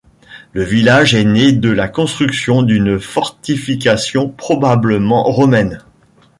Le 0.53 0.63
village 0.63 1.13
est 1.13 1.23
né 1.23 1.51
de 1.51 1.69
la 1.69 1.87
construction 1.87 2.63
d'une 2.63 2.99
fortification, 2.99 4.29
probablement 4.29 5.25
romaine. 5.25 5.83